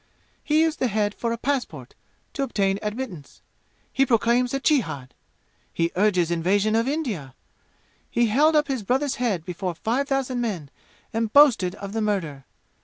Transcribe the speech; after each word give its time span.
He 0.43 0.61
used 0.61 0.79
the 0.79 0.87
head 0.87 1.13
for 1.13 1.31
a 1.31 1.37
passport, 1.37 1.93
to 2.33 2.41
obtain 2.41 2.79
admittance. 2.81 3.43
He 3.93 4.03
proclaims 4.03 4.51
a 4.51 4.59
jihad! 4.59 5.13
He 5.71 5.91
urges 5.95 6.31
invasion 6.31 6.75
of 6.75 6.87
India! 6.87 7.35
He 8.09 8.25
held 8.25 8.55
up 8.55 8.67
his 8.67 8.81
brother's 8.81 9.17
head 9.21 9.45
before 9.45 9.75
five 9.75 10.07
thousand 10.07 10.41
men 10.41 10.71
and 11.13 11.31
boasted 11.31 11.75
of 11.75 11.93
the 11.93 12.01
murder. 12.01 12.45